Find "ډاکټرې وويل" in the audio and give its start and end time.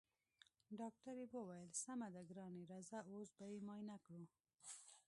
0.79-1.69